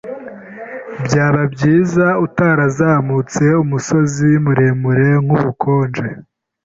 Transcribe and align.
Byaba 1.05 1.41
byiza 1.53 2.05
utarazamutse 2.25 3.43
umusozi 3.63 4.29
muremure 4.43 5.07
nkubukonje. 5.23 6.05